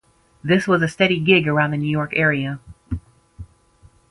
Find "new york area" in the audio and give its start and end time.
1.77-2.59